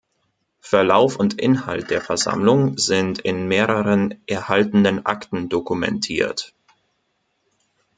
Verlauf 0.61 1.15
und 1.15 1.39
Inhalt 1.39 1.91
der 1.91 2.01
Versammlung 2.01 2.75
sind 2.79 3.19
in 3.19 3.47
mehreren 3.47 4.19
erhaltenen 4.25 5.05
Akten 5.05 5.47
dokumentiert. 5.47 6.55